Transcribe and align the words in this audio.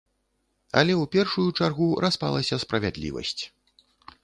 Але 0.79 0.93
ў 0.93 1.03
першую 1.15 1.45
чаргу 1.61 1.91
распалася 2.07 2.61
справядлівасць. 2.67 3.39